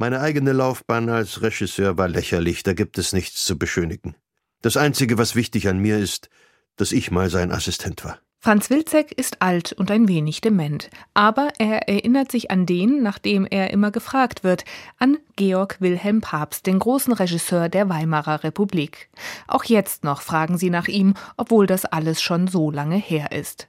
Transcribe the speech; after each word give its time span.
Meine 0.00 0.20
eigene 0.20 0.52
Laufbahn 0.52 1.08
als 1.08 1.42
Regisseur 1.42 1.98
war 1.98 2.06
lächerlich, 2.06 2.62
da 2.62 2.72
gibt 2.72 2.98
es 2.98 3.12
nichts 3.12 3.44
zu 3.44 3.58
beschönigen. 3.58 4.14
Das 4.62 4.76
Einzige, 4.76 5.18
was 5.18 5.34
wichtig 5.34 5.66
an 5.66 5.80
mir 5.80 5.98
ist, 5.98 6.30
dass 6.76 6.92
ich 6.92 7.10
mal 7.10 7.30
sein 7.30 7.50
Assistent 7.50 8.04
war. 8.04 8.20
Franz 8.38 8.70
Wilczek 8.70 9.10
ist 9.10 9.42
alt 9.42 9.72
und 9.72 9.90
ein 9.90 10.06
wenig 10.06 10.40
dement, 10.40 10.88
aber 11.14 11.48
er 11.58 11.88
erinnert 11.88 12.30
sich 12.30 12.52
an 12.52 12.64
den, 12.64 13.02
nach 13.02 13.18
dem 13.18 13.44
er 13.44 13.72
immer 13.72 13.90
gefragt 13.90 14.44
wird, 14.44 14.64
an 14.98 15.18
Georg 15.34 15.80
Wilhelm 15.80 16.20
Pabst, 16.20 16.66
den 16.66 16.78
großen 16.78 17.12
Regisseur 17.12 17.68
der 17.68 17.88
Weimarer 17.88 18.44
Republik. 18.44 19.10
Auch 19.48 19.64
jetzt 19.64 20.04
noch 20.04 20.22
fragen 20.22 20.58
sie 20.58 20.70
nach 20.70 20.86
ihm, 20.86 21.14
obwohl 21.36 21.66
das 21.66 21.84
alles 21.84 22.22
schon 22.22 22.46
so 22.46 22.70
lange 22.70 22.96
her 22.96 23.32
ist. 23.32 23.66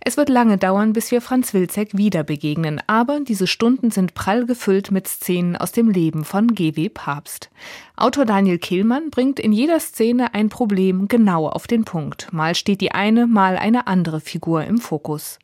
Es 0.00 0.16
wird 0.16 0.28
lange 0.28 0.58
dauern, 0.58 0.92
bis 0.92 1.10
wir 1.10 1.20
Franz 1.20 1.54
Wilczek 1.54 1.96
wieder 1.96 2.24
begegnen, 2.24 2.80
aber 2.86 3.20
diese 3.20 3.46
Stunden 3.46 3.90
sind 3.90 4.14
prall 4.14 4.46
gefüllt 4.46 4.90
mit 4.90 5.08
Szenen 5.08 5.56
aus 5.56 5.72
dem 5.72 5.88
Leben 5.90 6.24
von 6.24 6.54
G.W. 6.54 6.88
Papst. 6.88 7.50
Autor 7.96 8.24
Daniel 8.24 8.58
Kehlmann 8.58 9.10
bringt 9.10 9.38
in 9.38 9.52
jeder 9.52 9.78
Szene 9.78 10.34
ein 10.34 10.48
Problem 10.48 11.08
genau 11.08 11.48
auf 11.48 11.66
den 11.66 11.84
Punkt. 11.84 12.32
Mal 12.32 12.54
steht 12.54 12.80
die 12.80 12.92
eine, 12.92 13.26
mal 13.26 13.56
eine 13.56 13.86
andere 13.86 14.20
Figur 14.20 14.64
im 14.64 14.78
Fokus. 14.78 15.38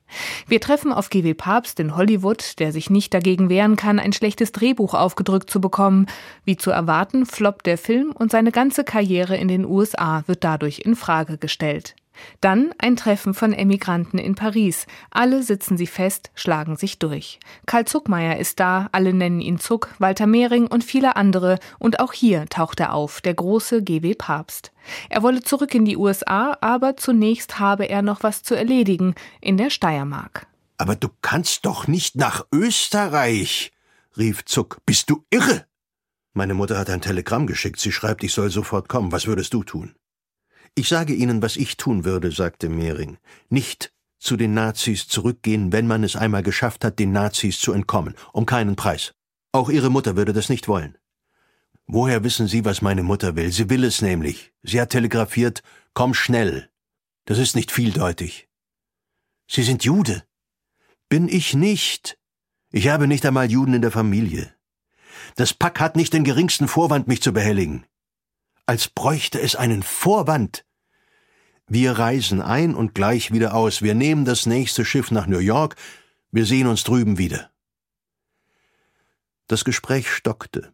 Wir 0.47 0.61
treffen 0.61 0.93
auf 0.93 1.11
G.W. 1.11 1.35
Papst 1.35 1.81
in 1.81 1.97
Hollywood, 1.97 2.59
der 2.59 2.73
sich 2.73 2.91
nicht 2.91 3.13
dagegen 3.13 3.49
wehren 3.51 3.77
kann, 3.77 3.99
ein 3.99 4.13
schlechtes 4.13 4.53
Drehbuch 4.53 4.95
aufgedrückt 4.95 5.51
zu 5.51 5.61
bekommen. 5.61 6.07
Wie 6.45 6.57
zu 6.57 6.71
erwarten, 6.71 7.27
floppt 7.27 7.67
der 7.67 7.79
Film 7.79 8.13
und 8.13 8.31
seine 8.31 8.53
ganze 8.53 8.85
Karriere 8.85 9.37
in 9.37 9.49
den 9.49 9.65
USA 9.65 10.23
wird 10.27 10.45
dadurch 10.45 10.81
in 10.81 10.97
Frage 10.97 11.39
gestellt. 11.39 11.95
Dann 12.41 12.73
ein 12.79 12.97
Treffen 12.97 13.35
von 13.35 13.53
Emigranten 13.53 14.19
in 14.19 14.35
Paris. 14.35 14.87
Alle 15.11 15.43
sitzen 15.43 15.77
sie 15.77 15.87
fest, 15.87 16.31
schlagen 16.35 16.77
sich 16.77 16.99
durch. 16.99 17.41
Karl 17.67 17.85
Zuckmeier 17.85 18.39
ist 18.39 18.61
da, 18.61 18.89
alle 18.93 19.13
nennen 19.13 19.41
ihn 19.41 19.59
Zuck, 19.59 19.91
Walter 19.99 20.27
Mehring 20.27 20.67
und 20.67 20.85
viele 20.85 21.17
andere. 21.17 21.59
Und 21.79 22.01
auch 22.01 22.13
hier 22.13 22.47
taucht 22.47 22.81
er 22.81 22.93
auf, 22.93 23.21
der 23.21 23.35
große 23.35 23.83
GW 23.83 24.15
Papst. 24.15 24.73
Er 25.09 25.23
wolle 25.23 25.43
zurück 25.43 25.75
in 25.75 25.85
die 25.85 25.97
USA, 25.97 26.57
aber 26.61 26.97
zunächst 26.97 27.59
habe 27.59 27.89
er 27.89 28.03
noch 28.03 28.23
was 28.23 28.43
zu 28.43 28.55
erledigen 28.55 29.15
in 29.41 29.57
der 29.57 29.71
Steiermark. 29.71 30.47
Aber 30.79 30.95
du 30.95 31.09
kannst 31.23 31.67
doch 31.67 31.87
nicht 31.87 32.17
nach 32.17 32.47
Österreich, 32.53 33.73
rief 34.17 34.45
Zuck. 34.45 34.79
Bist 34.85 35.11
du 35.11 35.25
irre? 35.31 35.67
Meine 36.35 36.53
Mutter 36.53 36.79
hat 36.79 36.91
ein 36.91 37.01
Telegramm 37.01 37.47
geschickt. 37.47 37.81
Sie 37.81 37.93
schreibt, 37.93 38.23
ich 38.23 38.35
soll 38.35 38.51
sofort 38.51 38.89
kommen. 38.89 39.11
Was 39.11 39.27
würdest 39.27 39.55
du 39.55 39.65
tun? 39.65 39.95
Ich 40.79 40.91
sage 40.91 41.15
Ihnen, 41.15 41.41
was 41.41 41.57
ich 41.57 41.79
tun 41.79 42.05
würde, 42.05 42.31
sagte 42.31 42.69
Mehring. 42.69 43.17
Nicht 43.49 43.95
zu 44.19 44.37
den 44.37 44.53
Nazis 44.53 45.09
zurückgehen, 45.09 45.73
wenn 45.73 45.87
man 45.87 46.05
es 46.05 46.17
einmal 46.17 46.43
geschafft 46.43 46.85
hat, 46.85 46.99
den 46.99 47.13
Nazis 47.13 47.59
zu 47.59 47.73
entkommen, 47.73 48.15
um 48.35 48.45
keinen 48.45 48.77
Preis. 48.77 49.15
Auch 49.53 49.71
Ihre 49.71 49.89
Mutter 49.89 50.17
würde 50.17 50.35
das 50.35 50.51
nicht 50.51 50.69
wollen. 50.69 50.99
Woher 51.87 52.25
wissen 52.25 52.47
Sie, 52.47 52.67
was 52.67 52.83
meine 52.83 53.03
Mutter 53.03 53.37
will? 53.37 53.53
Sie 53.53 53.71
will 53.71 53.85
es 53.85 54.03
nämlich. 54.03 54.53
Sie 54.63 54.79
hat 54.79 54.91
telegrafiert, 54.91 55.63
komm 55.95 56.13
schnell. 56.13 56.69
Das 57.25 57.39
ist 57.39 57.57
nicht 57.57 57.73
vieldeutig. 57.73 58.47
Sie 59.49 59.63
sind 59.63 59.83
Jude. 59.83 60.25
Bin 61.09 61.27
ich 61.27 61.55
nicht. 61.55 62.19
Ich 62.71 62.89
habe 62.89 63.07
nicht 63.07 63.25
einmal 63.25 63.51
Juden 63.51 63.73
in 63.73 63.83
der 63.83 63.93
Familie. 63.93 64.55
Das 65.37 65.55
Pack 65.55 65.81
hat 65.81 65.97
nicht 65.97 66.13
den 66.13 66.25
geringsten 66.25 66.69
Vorwand, 66.69 67.09
mich 67.09 67.23
zu 67.23 67.33
behelligen. 67.33 67.87
Als 68.67 68.89
bräuchte 68.89 69.41
es 69.41 69.57
einen 69.57 69.83
Vorwand. 69.83 70.66
Wir 71.69 71.93
reisen 71.93 72.41
ein 72.41 72.75
und 72.75 72.95
gleich 72.95 73.33
wieder 73.33 73.55
aus. 73.55 73.83
Wir 73.83 73.95
nehmen 73.95 74.25
das 74.25 74.47
nächste 74.47 74.85
Schiff 74.85 75.11
nach 75.11 75.27
New 75.27 75.39
York. 75.39 75.75
Wir 76.31 76.47
sehen 76.47 76.69
uns 76.69 76.85
drüben 76.85 77.19
wieder. 77.19 77.51
Das 79.49 79.65
Gespräch 79.65 80.09
stockte. 80.11 80.73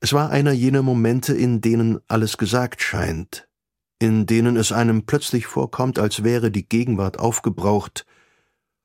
Es 0.00 0.12
war 0.12 0.30
einer 0.30 0.52
jener 0.52 0.82
Momente, 0.82 1.34
in 1.34 1.62
denen 1.62 2.00
alles 2.08 2.36
gesagt 2.36 2.82
scheint, 2.82 3.48
in 3.98 4.26
denen 4.26 4.56
es 4.56 4.70
einem 4.72 5.06
plötzlich 5.06 5.46
vorkommt, 5.46 5.98
als 5.98 6.22
wäre 6.22 6.50
die 6.50 6.68
Gegenwart 6.68 7.18
aufgebraucht 7.18 8.04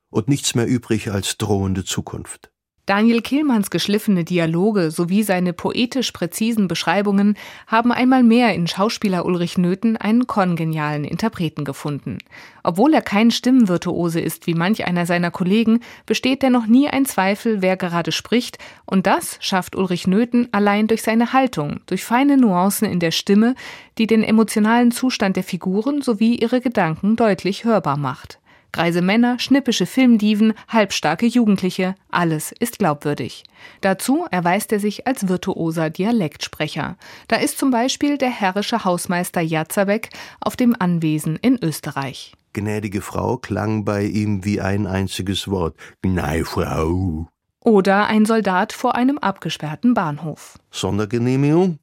und 0.08 0.28
nichts 0.28 0.54
mehr 0.54 0.66
übrig 0.66 1.10
als 1.10 1.36
drohende 1.36 1.84
Zukunft. 1.84 2.51
Daniel 2.84 3.22
Kehlmanns 3.22 3.70
geschliffene 3.70 4.24
Dialoge 4.24 4.90
sowie 4.90 5.22
seine 5.22 5.52
poetisch 5.52 6.10
präzisen 6.10 6.66
Beschreibungen 6.66 7.36
haben 7.68 7.92
einmal 7.92 8.24
mehr 8.24 8.54
in 8.54 8.66
Schauspieler 8.66 9.24
Ulrich 9.24 9.56
Nöthen 9.56 9.96
einen 9.96 10.26
kongenialen 10.26 11.04
Interpreten 11.04 11.64
gefunden. 11.64 12.18
Obwohl 12.64 12.92
er 12.92 13.02
kein 13.02 13.30
Stimmenvirtuose 13.30 14.18
ist 14.18 14.48
wie 14.48 14.54
manch 14.54 14.84
einer 14.84 15.06
seiner 15.06 15.30
Kollegen, 15.30 15.78
besteht 16.06 16.42
dennoch 16.42 16.66
nie 16.66 16.88
ein 16.88 17.06
Zweifel, 17.06 17.62
wer 17.62 17.76
gerade 17.76 18.10
spricht, 18.10 18.58
und 18.84 19.06
das 19.06 19.38
schafft 19.38 19.76
Ulrich 19.76 20.08
Nöthen 20.08 20.48
allein 20.50 20.88
durch 20.88 21.02
seine 21.02 21.32
Haltung, 21.32 21.78
durch 21.86 22.02
feine 22.02 22.36
Nuancen 22.36 22.90
in 22.90 22.98
der 22.98 23.12
Stimme, 23.12 23.54
die 23.96 24.08
den 24.08 24.24
emotionalen 24.24 24.90
Zustand 24.90 25.36
der 25.36 25.44
Figuren 25.44 26.02
sowie 26.02 26.34
ihre 26.34 26.60
Gedanken 26.60 27.14
deutlich 27.14 27.64
hörbar 27.64 27.96
macht. 27.96 28.40
Greise 28.72 29.02
Männer, 29.02 29.38
schnippische 29.38 29.84
Filmdiven, 29.84 30.54
halbstarke 30.66 31.26
Jugendliche, 31.26 31.94
alles 32.10 32.52
ist 32.58 32.78
glaubwürdig. 32.78 33.44
Dazu 33.82 34.26
erweist 34.30 34.72
er 34.72 34.80
sich 34.80 35.06
als 35.06 35.28
virtuoser 35.28 35.90
Dialektsprecher. 35.90 36.96
Da 37.28 37.36
ist 37.36 37.58
zum 37.58 37.70
Beispiel 37.70 38.16
der 38.16 38.30
herrische 38.30 38.84
Hausmeister 38.84 39.42
Jazabek 39.42 40.08
auf 40.40 40.56
dem 40.56 40.74
Anwesen 40.78 41.36
in 41.36 41.62
Österreich. 41.62 42.32
Gnädige 42.54 43.02
Frau 43.02 43.36
klang 43.36 43.84
bei 43.84 44.04
ihm 44.04 44.44
wie 44.44 44.60
ein 44.60 44.86
einziges 44.86 45.48
Wort. 45.48 45.76
Gnei 46.00 46.42
Frau. 46.44 47.28
Oder 47.60 48.06
ein 48.06 48.24
Soldat 48.24 48.72
vor 48.72 48.94
einem 48.94 49.18
abgesperrten 49.18 49.94
Bahnhof. 49.94 50.58
Sondergenehmigung? 50.70 51.78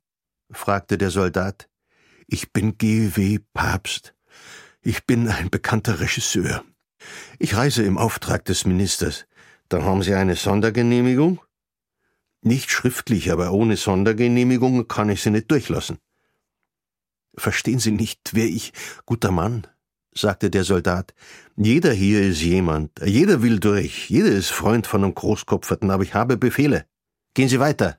fragte 0.51 0.97
der 0.97 1.11
Soldat. 1.11 1.69
Ich 2.27 2.51
bin 2.51 2.77
G.W. 2.77 3.39
Papst. 3.53 4.16
Ich 4.81 5.06
bin 5.06 5.27
ein 5.27 5.50
bekannter 5.50 6.00
Regisseur. 6.00 6.63
Ich 7.37 7.55
reise 7.55 7.83
im 7.83 7.97
Auftrag 7.97 8.45
des 8.45 8.65
Ministers. 8.65 9.25
Dann 9.69 9.83
haben 9.83 10.03
Sie 10.03 10.13
eine 10.13 10.35
Sondergenehmigung? 10.35 11.39
Nicht 12.41 12.71
schriftlich, 12.71 13.31
aber 13.31 13.51
ohne 13.51 13.77
Sondergenehmigung 13.77 14.87
kann 14.87 15.09
ich 15.09 15.21
Sie 15.21 15.29
nicht 15.29 15.51
durchlassen. 15.51 15.97
Verstehen 17.35 17.79
Sie 17.79 17.91
nicht, 17.91 18.31
wer 18.33 18.45
ich, 18.45 18.73
guter 19.05 19.31
Mann, 19.31 19.67
sagte 20.13 20.49
der 20.49 20.63
Soldat. 20.63 21.13
Jeder 21.55 21.91
hier 21.91 22.21
ist 22.21 22.41
jemand, 22.41 22.91
jeder 23.03 23.41
will 23.41 23.59
durch, 23.59 24.09
jeder 24.09 24.29
ist 24.29 24.49
Freund 24.49 24.88
von 24.88 25.03
einem 25.03 25.13
Großkopferten, 25.13 25.91
aber 25.91 26.03
ich 26.03 26.13
habe 26.13 26.38
Befehle. 26.38 26.85
Gehen 27.33 27.49
Sie 27.49 27.59
weiter. 27.59 27.98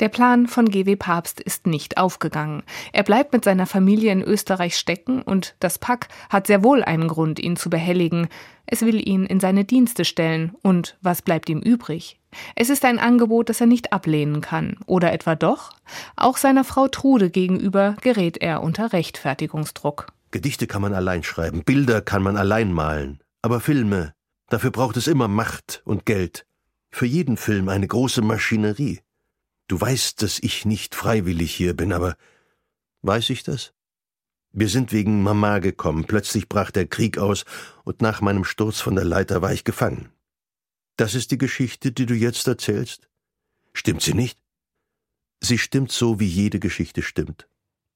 Der 0.00 0.08
Plan 0.08 0.46
von 0.46 0.70
GW 0.70 0.96
Papst 0.96 1.40
ist 1.40 1.66
nicht 1.66 1.98
aufgegangen. 1.98 2.62
Er 2.94 3.02
bleibt 3.02 3.34
mit 3.34 3.44
seiner 3.44 3.66
Familie 3.66 4.12
in 4.12 4.22
Österreich 4.22 4.76
stecken 4.78 5.20
und 5.20 5.54
das 5.60 5.78
Pack 5.78 6.08
hat 6.30 6.46
sehr 6.46 6.64
wohl 6.64 6.82
einen 6.82 7.06
Grund, 7.06 7.38
ihn 7.38 7.56
zu 7.56 7.68
behelligen. 7.68 8.28
Es 8.64 8.80
will 8.80 9.06
ihn 9.06 9.26
in 9.26 9.40
seine 9.40 9.66
Dienste 9.66 10.06
stellen 10.06 10.56
und 10.62 10.96
was 11.02 11.20
bleibt 11.20 11.50
ihm 11.50 11.60
übrig? 11.60 12.18
Es 12.56 12.70
ist 12.70 12.86
ein 12.86 12.98
Angebot, 12.98 13.50
das 13.50 13.60
er 13.60 13.66
nicht 13.66 13.92
ablehnen 13.92 14.40
kann. 14.40 14.78
Oder 14.86 15.12
etwa 15.12 15.34
doch? 15.34 15.72
Auch 16.16 16.38
seiner 16.38 16.64
Frau 16.64 16.88
Trude 16.88 17.28
gegenüber 17.28 17.96
gerät 18.00 18.38
er 18.38 18.62
unter 18.62 18.94
Rechtfertigungsdruck. 18.94 20.06
Gedichte 20.30 20.66
kann 20.66 20.80
man 20.80 20.94
allein 20.94 21.22
schreiben, 21.24 21.62
Bilder 21.62 22.00
kann 22.00 22.22
man 22.22 22.38
allein 22.38 22.72
malen. 22.72 23.20
Aber 23.42 23.60
Filme, 23.60 24.14
dafür 24.48 24.70
braucht 24.70 24.96
es 24.96 25.08
immer 25.08 25.28
Macht 25.28 25.82
und 25.84 26.06
Geld. 26.06 26.46
Für 26.90 27.06
jeden 27.06 27.36
Film 27.36 27.68
eine 27.68 27.86
große 27.86 28.22
Maschinerie. 28.22 29.00
Du 29.70 29.80
weißt, 29.80 30.20
dass 30.20 30.40
ich 30.40 30.64
nicht 30.64 30.96
freiwillig 30.96 31.54
hier 31.54 31.76
bin, 31.76 31.92
aber 31.92 32.16
weiß 33.02 33.30
ich 33.30 33.44
das? 33.44 33.72
Wir 34.50 34.68
sind 34.68 34.90
wegen 34.90 35.22
Mama 35.22 35.60
gekommen, 35.60 36.06
plötzlich 36.06 36.48
brach 36.48 36.72
der 36.72 36.88
Krieg 36.88 37.18
aus, 37.18 37.44
und 37.84 38.02
nach 38.02 38.20
meinem 38.20 38.42
Sturz 38.42 38.80
von 38.80 38.96
der 38.96 39.04
Leiter 39.04 39.42
war 39.42 39.52
ich 39.52 39.62
gefangen. 39.62 40.08
Das 40.96 41.14
ist 41.14 41.30
die 41.30 41.38
Geschichte, 41.38 41.92
die 41.92 42.06
du 42.06 42.14
jetzt 42.14 42.48
erzählst? 42.48 43.08
Stimmt 43.72 44.02
sie 44.02 44.14
nicht? 44.14 44.42
Sie 45.38 45.56
stimmt 45.56 45.92
so, 45.92 46.18
wie 46.18 46.26
jede 46.26 46.58
Geschichte 46.58 47.00
stimmt. 47.00 47.46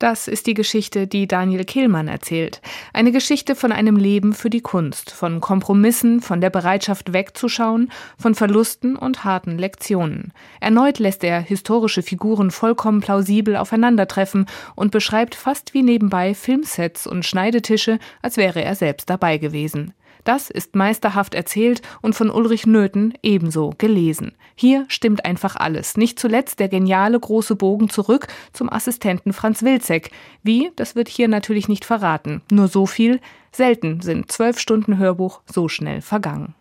Das 0.05 0.29
ist 0.29 0.47
die 0.47 0.53
Geschichte, 0.53 1.07
die 1.07 1.27
Daniel 1.27 1.65
Kehlmann 1.65 2.09
erzählt. 2.09 2.61
Eine 2.93 3.11
Geschichte 3.11 3.57
von 3.57 3.73
einem 3.73 3.97
Leben 3.97 4.35
für 4.35 4.51
die 4.51 4.61
Kunst, 4.61 5.11
von 5.11 5.41
Kompromissen, 5.41 6.21
von 6.21 6.43
der 6.43 6.51
Bereitschaft 6.51 7.15
wegzuschauen, 7.15 7.91
von 8.19 8.35
Verlusten 8.35 8.97
und 8.97 9.25
harten 9.25 9.57
Lektionen. 9.57 10.35
Erneut 10.61 10.99
lässt 10.99 11.25
er 11.25 11.41
historische 11.41 12.03
Figuren 12.03 12.51
vollkommen 12.51 13.01
plausibel 13.01 13.57
aufeinandertreffen 13.57 14.45
und 14.75 14.91
beschreibt 14.91 15.35
fast 15.35 15.73
wie 15.73 15.83
nebenbei 15.83 16.35
Filmsets 16.35 17.07
und 17.07 17.25
Schneidetische, 17.25 17.99
als 18.21 18.37
wäre 18.37 18.63
er 18.63 18.75
selbst 18.75 19.09
dabei 19.09 19.39
gewesen. 19.39 19.95
Das 20.25 20.51
ist 20.51 20.75
meisterhaft 20.75 21.35
erzählt 21.35 21.83
und 22.03 22.15
von 22.15 22.31
Ulrich 22.31 22.67
Nöthen 22.67 23.15
ebenso 23.23 23.75
gelesen. 23.77 24.33
Hier 24.57 24.87
stimmt 24.89 25.25
einfach 25.25 25.57
alles. 25.57 25.97
Nicht 25.97 26.19
zuletzt 26.19 26.61
der 26.61 26.69
geniale 26.69 27.21
große 27.21 27.57
Bogen 27.57 27.91
zurück 27.91 28.27
zum 28.53 28.73
Assistenten 28.73 29.33
Franz 29.33 29.63
Wilczek. 29.63 30.11
Wie, 30.43 30.73
das 30.77 30.97
wird 30.97 31.09
hier 31.09 31.29
natürlich 31.29 31.69
nicht 31.69 31.85
verraten. 31.85 32.43
Nur 32.51 32.69
so 32.69 32.87
viel, 32.87 33.21
selten 33.53 34.01
sind 34.01 34.33
zwölf 34.33 34.59
Stunden 34.59 34.99
Hörbuch 34.99 35.43
so 35.47 35.69
schnell 35.69 36.01
vergangen. 36.01 36.55